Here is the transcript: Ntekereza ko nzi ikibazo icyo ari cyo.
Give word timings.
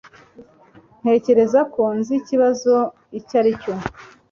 Ntekereza 1.01 1.59
ko 1.73 1.81
nzi 1.97 2.13
ikibazo 2.21 2.73
icyo 3.17 3.35
ari 3.41 3.51
cyo. 3.61 3.73